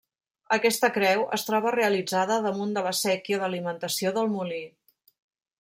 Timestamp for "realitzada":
1.75-2.39